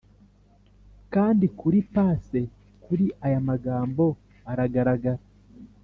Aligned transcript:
kandi 1.13 1.45
kuri 1.59 1.79
pase 1.93 2.39
kuri 2.83 3.05
aya 3.25 3.39
magambo 3.47 4.03
aragaragara: 4.51 5.23